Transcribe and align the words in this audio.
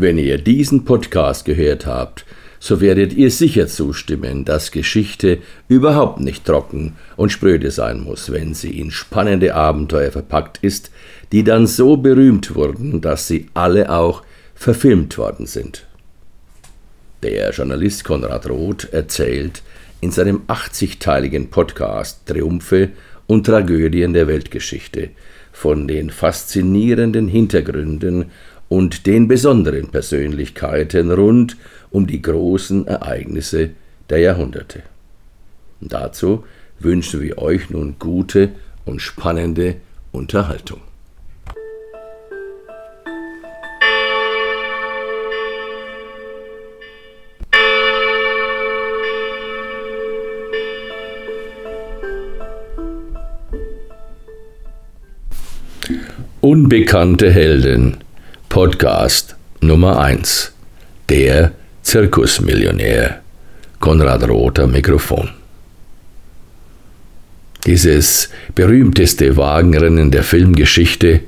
Wenn 0.00 0.16
ihr 0.16 0.38
diesen 0.38 0.86
Podcast 0.86 1.44
gehört 1.44 1.84
habt, 1.84 2.24
so 2.58 2.80
werdet 2.80 3.12
ihr 3.12 3.30
sicher 3.30 3.66
zustimmen, 3.66 4.46
dass 4.46 4.70
Geschichte 4.70 5.40
überhaupt 5.68 6.20
nicht 6.20 6.46
trocken 6.46 6.96
und 7.18 7.32
spröde 7.32 7.70
sein 7.70 8.00
muss, 8.00 8.32
wenn 8.32 8.54
sie 8.54 8.80
in 8.80 8.90
spannende 8.90 9.54
Abenteuer 9.54 10.10
verpackt 10.10 10.56
ist, 10.62 10.90
die 11.32 11.44
dann 11.44 11.66
so 11.66 11.98
berühmt 11.98 12.54
wurden, 12.54 13.02
dass 13.02 13.28
sie 13.28 13.48
alle 13.52 13.92
auch 13.92 14.22
verfilmt 14.54 15.18
worden 15.18 15.44
sind. 15.44 15.86
Der 17.22 17.50
Journalist 17.50 18.02
Konrad 18.02 18.48
Roth 18.48 18.90
erzählt 18.94 19.60
in 20.00 20.12
seinem 20.12 20.44
80-teiligen 20.48 21.50
Podcast 21.50 22.24
Triumphe 22.24 22.88
und 23.26 23.44
Tragödien 23.44 24.14
der 24.14 24.28
Weltgeschichte 24.28 25.10
von 25.52 25.86
den 25.86 26.08
faszinierenden 26.08 27.28
Hintergründen 27.28 28.30
und 28.70 29.06
den 29.06 29.26
besonderen 29.26 29.88
Persönlichkeiten 29.88 31.10
rund 31.10 31.56
um 31.90 32.06
die 32.06 32.22
großen 32.22 32.86
Ereignisse 32.86 33.70
der 34.08 34.20
Jahrhunderte. 34.20 34.84
Und 35.80 35.92
dazu 35.92 36.44
wünschen 36.78 37.20
wir 37.20 37.38
euch 37.38 37.68
nun 37.70 37.96
gute 37.98 38.50
und 38.84 39.02
spannende 39.02 39.76
Unterhaltung. 40.12 40.80
Unbekannte 56.40 57.30
Helden 57.30 57.98
Podcast 58.60 59.36
Nummer 59.62 59.98
1 60.00 60.52
Der 61.08 61.52
Zirkusmillionär. 61.80 63.22
Konrad 63.78 64.28
Rother 64.28 64.66
Mikrofon. 64.66 65.30
Dieses 67.64 68.28
berühmteste 68.54 69.38
Wagenrennen 69.38 70.10
der 70.10 70.24
Filmgeschichte, 70.24 71.20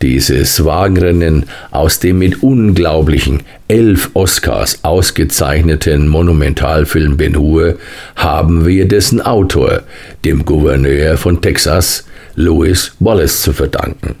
dieses 0.00 0.64
Wagenrennen 0.64 1.46
aus 1.72 1.98
dem 1.98 2.20
mit 2.20 2.40
unglaublichen 2.40 3.42
elf 3.66 4.10
Oscars 4.14 4.84
ausgezeichneten 4.84 6.06
Monumentalfilm 6.06 7.16
Ben 7.16 7.36
Hur 7.36 7.80
haben 8.14 8.64
wir 8.64 8.86
dessen 8.86 9.20
Autor, 9.20 9.82
dem 10.24 10.44
Gouverneur 10.44 11.16
von 11.16 11.40
Texas, 11.40 12.06
Louis 12.36 12.92
Wallace, 13.00 13.42
zu 13.42 13.52
verdanken 13.52 14.14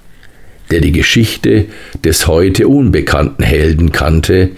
der 0.70 0.80
die 0.80 0.92
Geschichte 0.92 1.66
des 2.04 2.26
heute 2.26 2.68
unbekannten 2.68 3.42
Helden 3.42 3.92
kannte, 3.92 4.50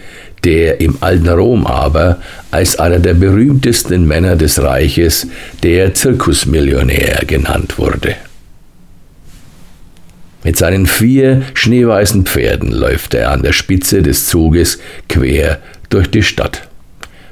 der 0.44 0.80
im 0.80 0.98
alten 1.00 1.28
Rom 1.28 1.66
aber 1.66 2.20
als 2.50 2.76
einer 2.76 2.98
der 2.98 3.14
berühmtesten 3.14 4.06
Männer 4.06 4.36
des 4.36 4.60
Reiches 4.60 5.28
der 5.62 5.94
Zirkusmillionär 5.94 7.22
genannt 7.26 7.78
wurde. 7.78 8.16
Mit 10.44 10.56
seinen 10.58 10.86
vier 10.86 11.42
schneeweißen 11.54 12.26
Pferden 12.26 12.72
läuft 12.72 13.14
er 13.14 13.30
an 13.30 13.42
der 13.42 13.52
Spitze 13.52 14.02
des 14.02 14.26
Zuges 14.26 14.80
quer 15.08 15.60
durch 15.88 16.10
die 16.10 16.24
Stadt. 16.24 16.68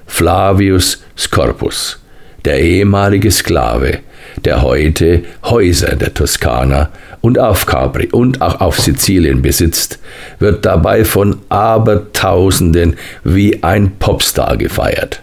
Flavius 0.07 1.03
Scorpus, 1.19 2.01
der 2.45 2.61
ehemalige 2.61 3.31
Sklave, 3.33 4.01
der 4.45 4.63
heute 4.63 5.23
Häuser 5.45 5.97
der 5.97 6.15
Toskana 6.15 6.91
und 7.21 7.39
auf 7.39 7.67
Capri 7.67 8.09
und 8.13 8.41
auch 8.41 8.61
auf 8.61 8.79
Sizilien 8.79 9.43
besitzt, 9.43 9.99
wird 10.39 10.65
dabei 10.65 11.05
von 11.05 11.39
Abertausenden 11.49 12.97
wie 13.25 13.63
ein 13.63 13.93
Popstar 13.99 14.57
gefeiert. 14.57 15.23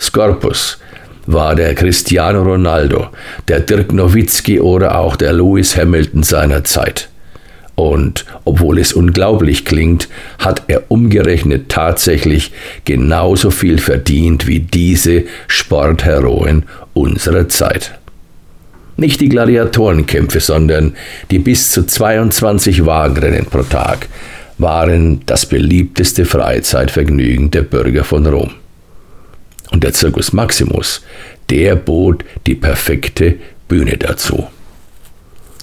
Scorpus 0.00 0.78
war 1.26 1.54
der 1.54 1.74
Cristiano 1.74 2.42
Ronaldo, 2.42 3.08
der 3.48 3.60
Dirk 3.60 3.92
Nowitzki 3.92 4.60
oder 4.60 4.98
auch 4.98 5.16
der 5.16 5.34
Lewis 5.34 5.76
Hamilton 5.76 6.22
seiner 6.22 6.64
Zeit. 6.64 7.10
Und 7.74 8.24
obwohl 8.44 8.78
es 8.78 8.92
unglaublich 8.92 9.64
klingt, 9.64 10.08
hat 10.40 10.64
er 10.66 10.90
umgerechnet 10.90 11.68
tatsächlich 11.68 12.50
genauso 12.84 13.50
viel 13.52 13.78
verdient 13.78 14.48
wie 14.48 14.58
diese 14.58 15.24
Sportheroen 15.46 16.64
unserer 16.92 17.48
Zeit. 17.48 17.98
Nicht 18.98 19.20
die 19.20 19.28
Gladiatorenkämpfe, 19.28 20.40
sondern 20.40 20.94
die 21.30 21.38
bis 21.38 21.70
zu 21.70 21.86
22 21.86 22.84
Wagenrennen 22.84 23.46
pro 23.46 23.62
Tag 23.62 24.08
waren 24.58 25.20
das 25.24 25.46
beliebteste 25.46 26.24
Freizeitvergnügen 26.24 27.52
der 27.52 27.62
Bürger 27.62 28.02
von 28.02 28.26
Rom. 28.26 28.50
Und 29.70 29.84
der 29.84 29.94
Circus 29.94 30.32
Maximus, 30.32 31.04
der 31.48 31.76
bot 31.76 32.24
die 32.48 32.56
perfekte 32.56 33.36
Bühne 33.68 33.96
dazu 33.96 34.48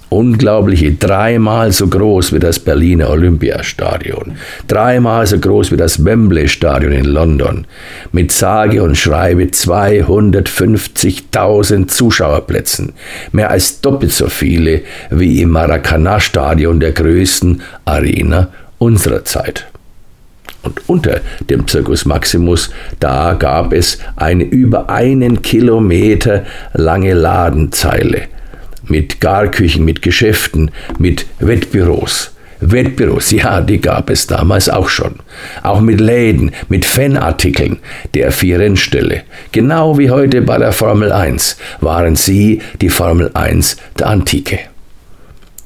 unglaubliche, 0.10 0.94
dreimal 0.94 1.72
so 1.72 1.88
groß 1.88 2.34
wie 2.34 2.40
das 2.40 2.58
Berliner 2.60 3.10
Olympiastadion, 3.10 4.38
dreimal 4.68 5.26
so 5.28 5.40
groß 5.40 5.72
wie 5.72 5.78
das 5.78 6.04
Wembley 6.04 6.48
Stadion 6.48 6.92
in 6.92 7.06
London, 7.06 7.68
mit 8.12 8.32
sage 8.32 8.82
und 8.84 8.96
schreibe 8.96 9.44
250.000 9.44 11.88
Zuschauerplätzen, 11.88 12.94
mehr 13.32 13.50
als 13.52 13.82
doppelt 13.82 14.12
so 14.12 14.28
viele 14.28 14.82
wie 15.10 15.42
im 15.42 15.50
Maracanã 15.52 16.20
Stadion 16.20 16.80
der 16.80 16.92
größten 16.92 17.62
Arena 17.86 18.50
unserer 18.78 19.26
Zeit. 19.26 19.66
Und 20.62 20.88
unter 20.90 21.22
dem 21.48 21.68
Circus 21.68 22.06
Maximus, 22.06 22.72
da 23.00 23.34
gab 23.34 23.72
es 23.72 24.00
eine 24.16 24.44
über 24.44 24.90
einen 24.90 25.44
Kilometer 25.44 26.44
lange 26.74 27.14
Ladenzeile 27.14 28.24
mit 28.88 29.22
Garküchen, 29.22 29.86
mit 29.86 30.02
Geschäften, 30.02 30.72
mit 30.98 31.26
Wettbüros. 31.40 32.32
Wettbüros, 32.62 33.32
ja, 33.32 33.62
die 33.62 33.82
gab 33.82 34.10
es 34.10 34.28
damals 34.28 34.70
auch 34.70 34.90
schon. 34.90 35.16
Auch 35.62 35.82
mit 35.82 36.00
Läden, 36.00 36.52
mit 36.70 36.86
Fanartikeln 36.86 37.78
der 38.14 38.32
vier 38.32 38.60
Rennställe. 38.60 39.24
Genau 39.52 39.98
wie 39.98 40.10
heute 40.10 40.42
bei 40.42 40.58
der 40.58 40.72
Formel 40.72 41.12
1 41.12 41.58
waren 41.82 42.16
sie 42.16 42.62
die 42.82 42.90
Formel 42.90 43.32
1 43.34 43.78
der 44.00 44.08
Antike. 44.08 44.60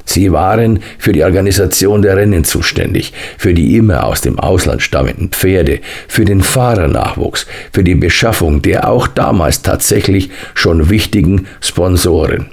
Sie 0.09 0.31
waren 0.31 0.79
für 0.97 1.11
die 1.11 1.23
Organisation 1.23 2.01
der 2.01 2.17
Rennen 2.17 2.43
zuständig, 2.43 3.13
für 3.37 3.53
die 3.53 3.77
immer 3.77 4.05
aus 4.05 4.21
dem 4.21 4.39
Ausland 4.39 4.81
stammenden 4.81 5.29
Pferde, 5.29 5.81
für 6.07 6.25
den 6.25 6.41
Fahrernachwuchs, 6.41 7.45
für 7.71 7.83
die 7.83 7.93
Beschaffung 7.93 8.63
der 8.63 8.89
auch 8.89 9.07
damals 9.07 9.61
tatsächlich 9.61 10.31
schon 10.55 10.89
wichtigen 10.89 11.45
Sponsoren. 11.61 12.47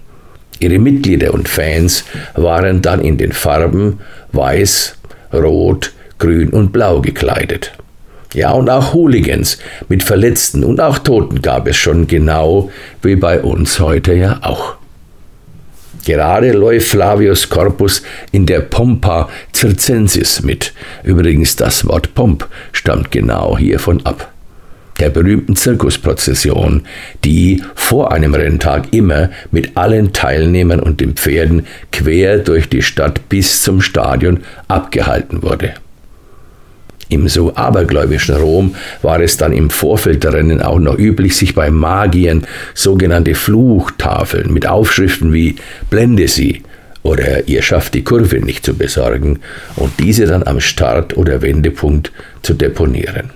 Ihre 0.58 0.78
Mitglieder 0.78 1.34
und 1.34 1.48
Fans 1.48 2.04
waren 2.34 2.82
dann 2.82 3.00
in 3.02 3.18
den 3.18 3.32
Farben 3.32 4.00
weiß, 4.32 4.96
rot, 5.32 5.92
grün 6.18 6.50
und 6.50 6.72
blau 6.72 7.00
gekleidet. 7.00 7.72
Ja, 8.34 8.50
und 8.52 8.68
auch 8.68 8.92
Hooligans 8.92 9.58
mit 9.88 10.02
Verletzten 10.02 10.64
und 10.64 10.80
auch 10.80 10.98
Toten 10.98 11.42
gab 11.42 11.68
es 11.68 11.76
schon 11.76 12.06
genau 12.06 12.70
wie 13.02 13.16
bei 13.16 13.40
uns 13.40 13.80
heute 13.80 14.14
ja 14.14 14.38
auch. 14.42 14.74
Gerade 16.04 16.52
läuft 16.52 16.88
Flavius 16.88 17.48
Corpus 17.48 18.02
in 18.32 18.46
der 18.46 18.60
Pompa 18.60 19.28
Circensis 19.54 20.42
mit. 20.42 20.72
Übrigens, 21.02 21.56
das 21.56 21.86
Wort 21.86 22.14
Pomp 22.14 22.46
stammt 22.72 23.10
genau 23.10 23.58
hiervon 23.58 24.04
ab 24.04 24.32
der 25.00 25.10
berühmten 25.10 25.56
Zirkusprozession, 25.56 26.82
die 27.24 27.62
vor 27.74 28.12
einem 28.12 28.34
Renntag 28.34 28.92
immer 28.92 29.30
mit 29.50 29.76
allen 29.76 30.12
Teilnehmern 30.12 30.80
und 30.80 31.00
den 31.00 31.14
Pferden 31.14 31.66
quer 31.92 32.38
durch 32.38 32.68
die 32.68 32.82
Stadt 32.82 33.28
bis 33.28 33.62
zum 33.62 33.80
Stadion 33.80 34.40
abgehalten 34.68 35.42
wurde. 35.42 35.74
Im 37.08 37.28
so 37.28 37.54
abergläubischen 37.54 38.34
Rom 38.34 38.74
war 39.02 39.20
es 39.20 39.36
dann 39.36 39.52
im 39.52 39.70
Vorfeld 39.70 40.24
der 40.24 40.32
Rennen 40.32 40.60
auch 40.60 40.80
noch 40.80 40.98
üblich, 40.98 41.36
sich 41.36 41.54
bei 41.54 41.70
Magiern 41.70 42.44
sogenannte 42.74 43.36
Fluchtafeln 43.36 44.52
mit 44.52 44.66
Aufschriften 44.66 45.32
wie 45.32 45.56
Blende 45.88 46.26
sie 46.26 46.62
oder 47.04 47.46
ihr 47.46 47.62
schafft 47.62 47.94
die 47.94 48.02
Kurve 48.02 48.40
nicht 48.40 48.66
zu 48.66 48.74
besorgen 48.74 49.38
und 49.76 49.92
diese 50.00 50.26
dann 50.26 50.42
am 50.42 50.58
Start 50.58 51.16
oder 51.16 51.42
Wendepunkt 51.42 52.10
zu 52.42 52.54
deponieren. 52.54 53.30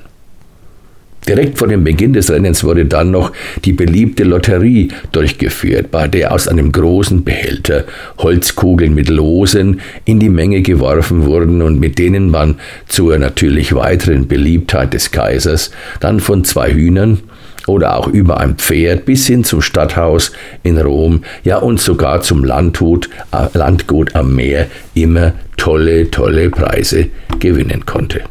Direkt 1.29 1.59
vor 1.59 1.69
dem 1.69 1.85
Beginn 1.85 2.15
des 2.15 2.31
Rennens 2.31 2.65
wurde 2.65 2.87
dann 2.87 3.11
noch 3.11 3.33
die 3.65 3.73
beliebte 3.73 4.25
Lotterie 4.25 4.89
durchgeführt, 5.13 5.91
bei 5.91 6.09
der 6.09 6.33
aus 6.33 6.49
einem 6.49 6.73
großen 6.73 7.25
Behälter 7.25 7.85
Holzkugeln 8.19 8.95
mit 8.95 9.11
Losen 9.11 9.81
in 10.07 10.19
die 10.19 10.31
Menge 10.31 10.63
geworfen 10.63 11.27
wurden 11.27 11.61
und 11.61 11.79
mit 11.79 11.99
denen 11.99 12.31
man 12.31 12.57
zur 12.89 13.19
natürlich 13.19 13.75
weiteren 13.75 14.29
Beliebtheit 14.29 14.95
des 14.95 15.11
Kaisers 15.11 15.71
dann 16.01 16.21
von 16.21 16.45
zwei 16.45 16.73
Hühnern 16.73 17.21
oder 17.67 17.97
auch 17.97 18.09
über 18.09 18.41
ein 18.41 18.57
Pferd 18.57 19.05
bis 19.05 19.27
hin 19.27 19.45
zum 19.45 19.61
Stadthaus 19.61 20.33
in 20.63 20.79
Rom, 20.79 21.23
ja 21.45 21.59
und 21.59 21.81
sogar 21.81 22.23
zum 22.23 22.45
Landgut, 22.45 23.11
äh, 23.33 23.47
Landgut 23.57 24.15
am 24.15 24.35
Meer 24.35 24.67
immer 24.95 25.35
tolle, 25.57 26.11
tolle 26.11 26.51
Preise 26.51 27.09
gewinnen 27.39 27.85
konnte. 27.85 28.23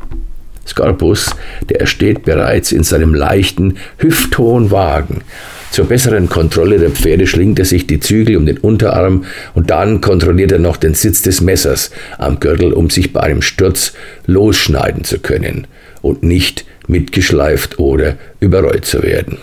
Scorpus, 0.69 1.35
der 1.69 1.85
steht 1.85 2.23
bereits 2.23 2.71
in 2.71 2.83
seinem 2.83 3.13
leichten, 3.13 3.77
hüfthohen 3.97 4.71
Wagen. 4.71 5.21
Zur 5.71 5.85
besseren 5.85 6.29
Kontrolle 6.29 6.79
der 6.79 6.89
Pferde 6.89 7.27
schlingt 7.27 7.59
er 7.59 7.65
sich 7.65 7.85
die 7.85 7.99
Zügel 7.99 8.37
um 8.37 8.45
den 8.45 8.57
Unterarm 8.57 9.25
und 9.53 9.69
dann 9.69 10.01
kontrolliert 10.01 10.51
er 10.51 10.59
noch 10.59 10.77
den 10.77 10.95
Sitz 10.95 11.21
des 11.21 11.41
Messers 11.41 11.91
am 12.17 12.39
Gürtel, 12.39 12.73
um 12.73 12.89
sich 12.89 13.13
bei 13.13 13.21
einem 13.21 13.41
Sturz 13.41 13.93
losschneiden 14.25 15.03
zu 15.03 15.19
können 15.19 15.67
und 16.01 16.23
nicht 16.23 16.65
mitgeschleift 16.87 17.77
oder 17.77 18.17
überrollt 18.39 18.85
zu 18.85 19.03
werden. 19.03 19.37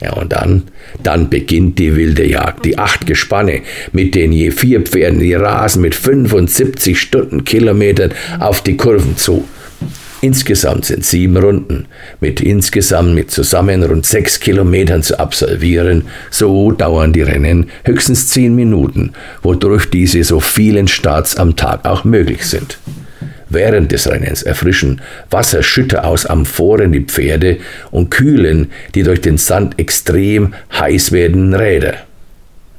Ja, 0.00 0.12
und 0.12 0.32
dann, 0.32 0.64
dann 1.02 1.30
beginnt 1.30 1.78
die 1.78 1.96
wilde 1.96 2.26
Jagd. 2.26 2.64
Die 2.64 2.76
acht 2.76 3.06
Gespanne 3.06 3.62
mit 3.92 4.14
den 4.14 4.32
je 4.32 4.50
vier 4.50 4.82
Pferden, 4.82 5.20
die 5.20 5.32
rasen 5.32 5.80
mit 5.80 5.94
75 5.94 7.00
Stundenkilometern 7.00 8.12
auf 8.38 8.62
die 8.62 8.76
Kurven 8.76 9.16
zu. 9.16 9.48
Insgesamt 10.26 10.86
sind 10.86 11.04
sieben 11.04 11.36
Runden 11.36 11.86
mit 12.18 12.40
insgesamt 12.40 13.14
mit 13.14 13.30
zusammen 13.30 13.84
rund 13.84 14.04
sechs 14.06 14.40
Kilometern 14.40 15.04
zu 15.04 15.20
absolvieren. 15.20 16.02
So 16.32 16.72
dauern 16.72 17.12
die 17.12 17.22
Rennen 17.22 17.70
höchstens 17.84 18.28
zehn 18.30 18.56
Minuten, 18.56 19.12
wodurch 19.42 19.88
diese 19.88 20.24
so 20.24 20.40
vielen 20.40 20.88
Starts 20.88 21.36
am 21.36 21.54
Tag 21.54 21.84
auch 21.84 22.02
möglich 22.02 22.44
sind. 22.44 22.80
Während 23.50 23.92
des 23.92 24.10
Rennens 24.10 24.42
erfrischen 24.42 25.00
Wasserschütter 25.30 26.04
aus 26.04 26.26
Amphoren 26.26 26.90
die 26.90 27.04
Pferde 27.04 27.58
und 27.92 28.10
kühlen 28.10 28.72
die 28.96 29.04
durch 29.04 29.20
den 29.20 29.38
Sand 29.38 29.78
extrem 29.78 30.54
heiß 30.76 31.12
werdenden 31.12 31.54
Räder. 31.54 32.05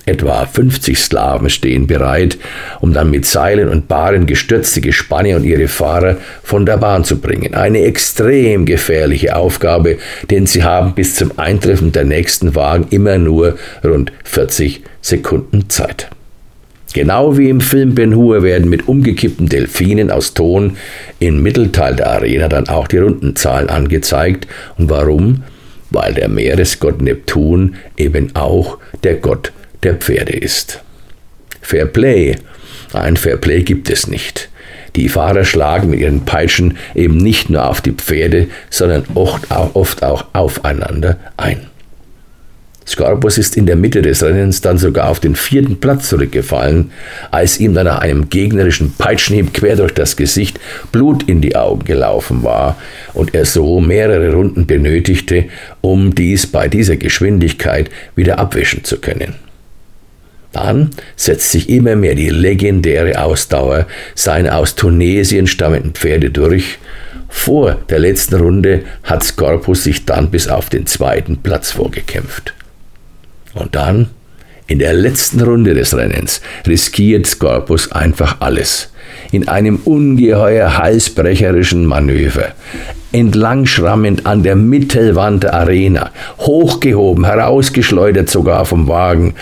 Etwa 0.08 0.46
50 0.46 0.98
Sklaven 0.98 1.50
stehen 1.50 1.86
bereit, 1.86 2.38
um 2.80 2.94
dann 2.94 3.12
mit 3.12 3.26
Seilen 3.26 3.68
und 3.68 3.90
Bahren 3.90 4.26
gestürzte 4.26 4.80
Gespanne 4.80 5.36
und 5.36 5.44
ihre 5.44 5.68
Fahrer 5.68 6.16
von 6.44 6.66
der 6.66 6.78
Bahn 6.78 7.04
zu 7.04 7.20
bringen. 7.20 7.54
Eine 7.54 7.82
extrem 7.82 8.66
gefährliche 8.66 9.36
Aufgabe, 9.36 9.98
denn 10.30 10.46
sie 10.46 10.64
haben 10.64 10.96
bis 10.96 11.16
zum 11.16 11.38
Eintreffen 11.38 11.92
der 11.92 12.06
nächsten 12.06 12.56
Wagen 12.56 12.88
immer 12.90 13.18
nur 13.18 13.58
rund 13.84 14.14
40 14.24 14.82
Sekunden 15.02 15.70
Zeit. 15.70 16.10
Genau 16.94 17.38
wie 17.38 17.50
im 17.50 17.60
Film 17.60 17.94
Ben 17.94 18.16
Hur 18.16 18.44
werden 18.44 18.70
mit 18.70 18.88
umgekippten 18.88 19.50
Delfinen 19.50 20.10
aus 20.10 20.34
Ton 20.34 20.78
im 21.20 21.44
Mittelteil 21.44 21.98
der 21.98 22.12
Arena 22.12 22.48
dann 22.48 22.70
auch 22.70 22.88
die 22.88 23.00
Rundenzahlen 23.00 23.70
angezeigt. 23.70 24.48
Und 24.78 24.90
warum? 24.90 25.44
Weil 25.90 26.14
der 26.14 26.30
Meeresgott 26.30 27.02
Neptun 27.02 27.76
eben 27.98 28.34
auch 28.38 28.78
der 29.04 29.16
Gott 29.16 29.52
der 29.84 29.96
Pferde 29.96 30.34
ist. 30.34 30.82
Fair 31.62 31.86
Play. 31.86 32.38
Ein 32.94 33.18
Fair 33.18 33.38
Play 33.38 33.64
gibt 33.64 33.90
es 33.90 34.08
nicht. 34.08 34.50
Die 34.96 35.10
Fahrer 35.10 35.46
schlagen 35.46 35.92
mit 35.92 36.00
ihren 36.00 36.26
Peitschen 36.26 36.78
eben 36.96 37.18
nicht 37.18 37.50
nur 37.50 37.68
auf 37.68 37.82
die 37.82 37.92
Pferde, 37.92 38.48
sondern 38.70 39.06
oft 39.14 39.52
auch, 39.52 39.76
oft 39.76 40.04
auch 40.04 40.26
aufeinander 40.34 41.18
ein. 41.38 41.68
Scorpus 42.88 43.38
ist 43.38 43.58
in 43.58 43.66
der 43.66 43.76
Mitte 43.76 44.02
des 44.02 44.24
Rennens 44.24 44.62
dann 44.62 44.78
sogar 44.78 45.10
auf 45.10 45.20
den 45.20 45.36
vierten 45.36 45.80
Platz 45.80 46.08
zurückgefallen, 46.08 46.92
als 47.32 47.60
ihm 47.60 47.74
dann 47.74 47.86
nach 47.86 48.00
einem 48.00 48.30
gegnerischen 48.30 48.94
Peitschenhieb 48.98 49.54
quer 49.54 49.76
durch 49.76 49.94
das 49.94 50.16
Gesicht 50.16 50.58
Blut 50.94 51.28
in 51.28 51.42
die 51.42 51.58
Augen 51.58 51.84
gelaufen 51.84 52.44
war 52.44 52.78
und 53.14 53.36
er 53.36 53.44
so 53.44 53.82
mehrere 53.82 54.32
Runden 54.32 54.66
benötigte, 54.68 55.46
um 55.82 56.16
dies 56.16 56.48
bei 56.48 56.70
dieser 56.70 56.96
Geschwindigkeit 56.96 57.90
wieder 58.16 58.40
abwischen 58.40 58.86
zu 58.86 59.00
können. 59.00 59.36
Dann 60.58 60.90
setzt 61.16 61.52
sich 61.52 61.70
immer 61.70 61.96
mehr 61.96 62.16
die 62.16 62.30
legendäre 62.30 63.22
Ausdauer 63.22 63.86
seiner 64.16 64.58
aus 64.58 64.74
Tunesien 64.74 65.46
stammenden 65.46 65.94
Pferde 65.94 66.32
durch. 66.32 66.80
Vor 67.30 67.78
der 67.90 68.00
letzten 68.00 68.38
Runde 68.38 68.82
hat 69.04 69.24
Scorpus 69.24 69.84
sich 69.84 70.06
dann 70.06 70.32
bis 70.32 70.48
auf 70.48 70.70
den 70.70 70.88
zweiten 70.88 71.44
Platz 71.44 71.70
vorgekämpft. 71.70 72.56
Und 73.54 73.76
dann, 73.76 74.10
in 74.66 74.80
der 74.80 74.94
letzten 74.94 75.42
Runde 75.42 75.76
des 75.76 75.96
Rennens, 75.96 76.42
riskiert 76.66 77.28
Scorpus 77.28 77.92
einfach 77.92 78.38
alles. 78.40 78.92
In 79.32 79.48
einem 79.48 79.76
ungeheuer 79.86 80.80
halsbrecherischen 80.80 81.86
Manöver 81.86 82.56
entlangschrammend 83.12 84.26
an 84.26 84.44
der 84.44 84.56
Mittelwand 84.56 85.44
der 85.44 85.54
Arena, 85.54 86.12
hochgehoben, 86.40 87.26
herausgeschleudert 87.26 88.30
sogar 88.30 88.66
vom 88.66 88.88
Wagen, 88.88 89.36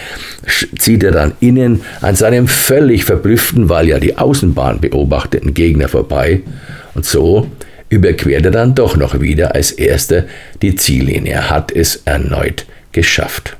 zieht 0.77 1.03
er 1.03 1.11
dann 1.11 1.33
innen 1.39 1.81
an 2.01 2.15
seinem 2.15 2.47
völlig 2.47 3.05
verblüfften, 3.05 3.69
weil 3.69 3.87
ja 3.87 3.99
die 3.99 4.17
Außenbahn 4.17 4.79
beobachteten 4.79 5.53
Gegner 5.53 5.87
vorbei 5.87 6.41
und 6.93 7.05
so 7.05 7.47
überquert 7.89 8.45
er 8.45 8.51
dann 8.51 8.75
doch 8.75 8.95
noch 8.97 9.19
wieder 9.19 9.55
als 9.55 9.71
erster 9.71 10.25
die 10.61 10.75
Ziellinie. 10.75 11.33
Er 11.33 11.49
hat 11.49 11.71
es 11.71 12.01
erneut 12.05 12.65
geschafft. 12.91 13.57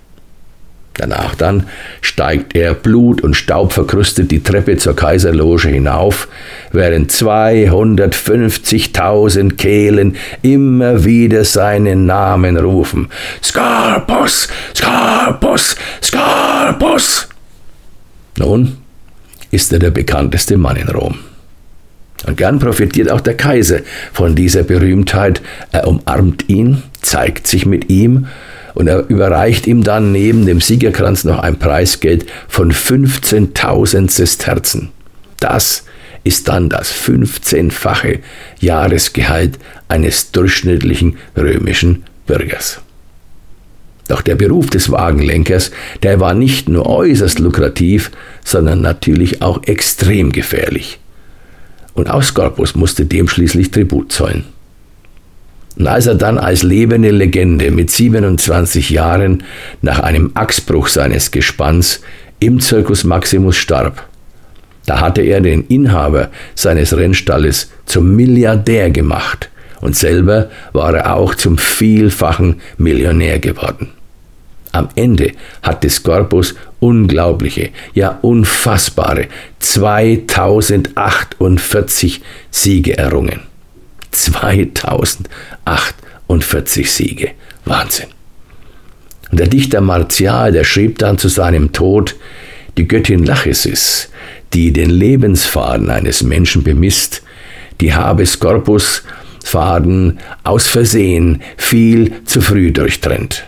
Danach 0.97 1.35
dann 1.35 1.67
steigt 2.01 2.55
er 2.55 2.73
blut- 2.73 3.21
und 3.21 3.35
staubverkrüstet 3.35 4.31
die 4.31 4.41
Treppe 4.41 4.77
zur 4.77 4.95
Kaiserloge 4.95 5.67
hinauf, 5.67 6.29
während 6.71 7.11
250.000 7.11 9.57
Kehlen 9.57 10.15
immer 10.41 11.03
wieder 11.03 11.43
seinen 11.43 12.05
Namen 12.05 12.55
rufen. 12.57 13.09
Scarpus, 13.43 14.47
Scarpus, 14.73 15.75
Scarpus! 16.01 17.27
Nun 18.37 18.77
ist 19.51 19.73
er 19.73 19.79
der 19.79 19.91
bekannteste 19.91 20.55
Mann 20.57 20.77
in 20.77 20.87
Rom. 20.87 21.19
Und 22.25 22.37
gern 22.37 22.59
profitiert 22.59 23.11
auch 23.11 23.19
der 23.21 23.35
Kaiser 23.35 23.79
von 24.13 24.35
dieser 24.35 24.63
Berühmtheit. 24.63 25.41
Er 25.71 25.87
umarmt 25.87 26.49
ihn, 26.49 26.83
zeigt 27.01 27.47
sich 27.47 27.65
mit 27.65 27.89
ihm 27.89 28.27
und 28.75 28.87
er 28.87 29.09
überreicht 29.09 29.65
ihm 29.65 29.83
dann 29.83 30.11
neben 30.11 30.45
dem 30.45 30.61
Siegerkranz 30.61 31.23
noch 31.23 31.39
ein 31.39 31.57
Preisgeld 31.57 32.25
von 32.47 32.71
15.000 32.71 34.11
Sesterzen. 34.11 34.89
Das 35.39 35.85
ist 36.23 36.47
dann 36.47 36.69
das 36.69 36.93
15-fache 36.93 38.19
Jahresgehalt 38.59 39.59
eines 39.87 40.31
durchschnittlichen 40.31 41.17
römischen 41.37 42.03
Bürgers. 42.27 42.81
Doch 44.07 44.21
der 44.21 44.35
Beruf 44.35 44.69
des 44.69 44.91
Wagenlenkers, 44.91 45.71
der 46.03 46.19
war 46.19 46.33
nicht 46.33 46.69
nur 46.69 46.87
äußerst 46.87 47.39
lukrativ, 47.39 48.11
sondern 48.43 48.81
natürlich 48.81 49.41
auch 49.41 49.63
extrem 49.63 50.31
gefährlich. 50.31 50.99
Und 51.93 52.09
auch 52.09 52.21
Scorpus 52.21 52.75
musste 52.75 53.05
dem 53.05 53.27
schließlich 53.27 53.71
Tribut 53.71 54.11
zollen. 54.11 54.45
Und 55.77 55.87
als 55.87 56.07
er 56.07 56.15
dann 56.15 56.37
als 56.37 56.63
lebende 56.63 57.11
Legende 57.11 57.69
mit 57.71 57.91
27 57.91 58.89
Jahren 58.89 59.43
nach 59.81 59.99
einem 59.99 60.31
Achsbruch 60.33 60.87
seines 60.87 61.31
Gespanns 61.31 61.99
im 62.39 62.61
Circus 62.61 63.03
Maximus 63.03 63.57
starb, 63.57 64.07
da 64.85 65.01
hatte 65.01 65.21
er 65.21 65.41
den 65.41 65.65
Inhaber 65.67 66.29
seines 66.53 66.95
Rennstalles 66.95 67.71
zum 67.85 68.15
Milliardär 68.15 68.91
gemacht 68.91 69.49
und 69.81 69.95
selber 69.95 70.51
war 70.73 70.93
er 70.95 71.15
auch 71.15 71.33
zum 71.35 71.57
vielfachen 71.57 72.61
Millionär 72.77 73.39
geworden. 73.39 73.89
Am 74.71 74.89
Ende 74.95 75.31
hatte 75.61 75.89
Scorpus 75.89 76.55
unglaubliche, 76.79 77.71
ja 77.93 78.17
unfassbare 78.21 79.27
2048 79.59 82.21
Siege 82.51 82.97
errungen. 82.97 83.41
2048 84.23 86.91
Siege. 86.91 87.31
Wahnsinn. 87.65 88.07
Und 89.31 89.39
der 89.39 89.47
Dichter 89.47 89.81
Martial, 89.81 90.51
der 90.51 90.63
schrieb 90.63 90.99
dann 90.99 91.17
zu 91.17 91.27
seinem 91.27 91.73
Tod, 91.73 92.15
die 92.77 92.87
Göttin 92.87 93.25
Lachesis, 93.25 94.09
die 94.53 94.71
den 94.71 94.89
Lebensfaden 94.89 95.89
eines 95.89 96.23
Menschen 96.23 96.63
bemisst, 96.63 97.23
die 97.81 97.93
habe 97.93 98.25
Scorpus 98.25 99.03
Faden 99.43 100.19
aus 100.43 100.67
Versehen 100.67 101.41
viel 101.57 102.23
zu 102.25 102.41
früh 102.41 102.71
durchtrennt, 102.71 103.45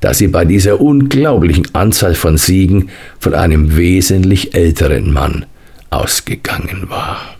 da 0.00 0.14
sie 0.14 0.26
bei 0.26 0.44
dieser 0.44 0.80
unglaublichen 0.80 1.68
Anzahl 1.74 2.14
von 2.14 2.38
Siegen 2.38 2.90
von 3.20 3.34
einem 3.34 3.76
wesentlich 3.76 4.54
älteren 4.54 5.12
Mann 5.12 5.46
ausgegangen 5.90 6.88
war. 6.88 7.36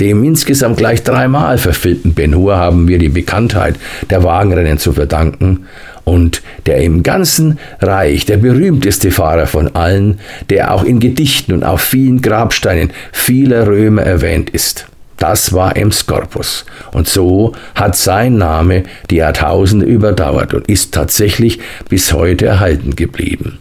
Dem 0.00 0.24
insgesamt 0.24 0.76
gleich 0.76 1.02
dreimal 1.02 1.58
verfilmten 1.58 2.12
Ben 2.12 2.34
Hur 2.34 2.56
haben 2.56 2.86
wir 2.86 2.98
die 2.98 3.08
Bekanntheit 3.08 3.76
der 4.10 4.22
Wagenrennen 4.22 4.78
zu 4.78 4.92
verdanken 4.92 5.66
und 6.04 6.42
der 6.66 6.78
im 6.82 7.02
ganzen 7.02 7.58
Reich 7.80 8.26
der 8.26 8.36
berühmteste 8.36 9.10
Fahrer 9.10 9.46
von 9.46 9.74
allen, 9.74 10.20
der 10.50 10.72
auch 10.72 10.84
in 10.84 11.00
Gedichten 11.00 11.52
und 11.52 11.64
auf 11.64 11.80
vielen 11.80 12.22
Grabsteinen 12.22 12.92
vieler 13.10 13.66
Römer 13.66 14.02
erwähnt 14.02 14.50
ist. 14.50 14.86
Das 15.16 15.52
war 15.52 15.76
M. 15.76 15.90
Scorpus. 15.90 16.66
Und 16.92 17.08
so 17.08 17.54
hat 17.74 17.96
sein 17.96 18.36
Name 18.36 18.84
die 19.10 19.16
Jahrtausende 19.16 19.86
überdauert 19.86 20.52
und 20.54 20.68
ist 20.68 20.92
tatsächlich 20.92 21.58
bis 21.88 22.12
heute 22.12 22.46
erhalten 22.46 22.94
geblieben. 22.94 23.58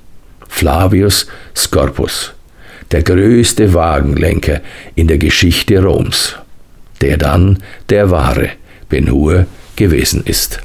Flavius 0.47 1.27
Scorpus 1.55 2.34
der 2.91 3.03
größte 3.03 3.73
Wagenlenker 3.73 4.61
in 4.95 5.07
der 5.07 5.17
Geschichte 5.17 5.83
Roms, 5.83 6.35
der 7.01 7.17
dann 7.17 7.59
der 7.89 8.11
wahre 8.11 8.49
Ben 8.89 9.11
Hur 9.11 9.45
gewesen 9.75 10.23
ist. 10.25 10.61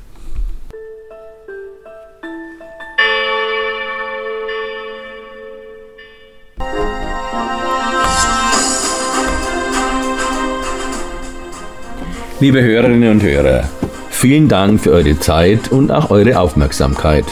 Liebe 12.41 12.63
Hörerinnen 12.63 13.11
und 13.11 13.23
Hörer, 13.23 13.69
vielen 14.09 14.49
Dank 14.49 14.81
für 14.81 14.93
eure 14.93 15.19
Zeit 15.21 15.71
und 15.71 15.91
auch 15.91 16.11
eure 16.11 16.39
Aufmerksamkeit. 16.39 17.27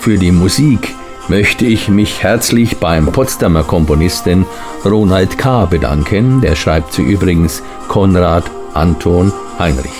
Für 0.00 0.18
die 0.18 0.32
Musik 0.32 0.94
möchte 1.28 1.66
ich 1.66 1.88
mich 1.88 2.22
herzlich 2.22 2.78
beim 2.78 3.06
Potsdamer 3.12 3.62
Komponisten 3.62 4.46
Ronald 4.84 5.38
K. 5.38 5.66
bedanken, 5.66 6.40
der 6.40 6.56
schreibt 6.56 6.92
sie 6.92 7.02
übrigens 7.02 7.62
Konrad 7.88 8.44
Anton 8.74 9.32
Heinrich. 9.58 9.90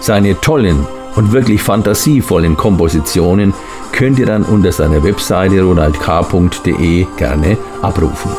Seine 0.00 0.40
tollen 0.40 0.86
und 1.16 1.32
wirklich 1.32 1.62
fantasievollen 1.62 2.56
Kompositionen 2.56 3.52
könnt 3.92 4.18
ihr 4.18 4.26
dann 4.26 4.44
unter 4.44 4.72
seiner 4.72 5.02
Webseite 5.02 5.62
ronaldk.de 5.62 7.06
gerne 7.16 7.58
abrufen. 7.82 8.30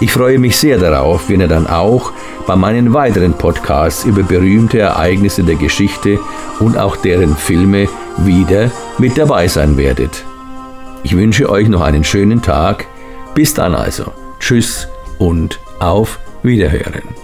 Ich 0.00 0.12
freue 0.12 0.38
mich 0.38 0.56
sehr 0.56 0.78
darauf, 0.78 1.28
wenn 1.28 1.40
ihr 1.40 1.48
dann 1.48 1.68
auch 1.68 2.12
bei 2.46 2.56
meinen 2.56 2.92
weiteren 2.92 3.32
Podcasts 3.34 4.04
über 4.04 4.22
berühmte 4.22 4.80
Ereignisse 4.80 5.44
der 5.44 5.54
Geschichte 5.54 6.18
und 6.58 6.76
auch 6.76 6.96
deren 6.96 7.36
Filme 7.36 7.88
wieder 8.18 8.70
mit 8.98 9.16
dabei 9.16 9.46
sein 9.46 9.76
werdet. 9.76 10.24
Ich 11.04 11.14
wünsche 11.14 11.50
euch 11.50 11.68
noch 11.68 11.82
einen 11.82 12.02
schönen 12.02 12.40
Tag. 12.40 12.86
Bis 13.34 13.52
dann 13.52 13.74
also. 13.74 14.12
Tschüss 14.40 14.88
und 15.18 15.60
auf 15.78 16.18
Wiederhören. 16.42 17.23